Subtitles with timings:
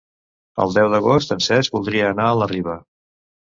[0.63, 2.81] El deu d'agost en Cesc voldria anar a la Riba.